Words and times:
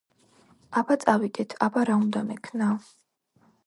აბა, 0.81 0.97
წავიდეთ! 1.03 1.55
აბა, 1.69 1.87
რა 1.93 2.01
უნდა 2.07 2.27
მექნა? 2.35 2.75